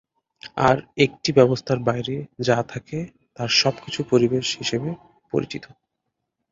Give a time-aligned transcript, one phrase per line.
[0.67, 2.15] আর একটি ব্যবস্থার বাইরে
[2.39, 2.99] যা থাকে
[3.37, 4.89] তার সব কিছু পরিবেশ হিসেবে
[5.33, 5.65] পরিচিত।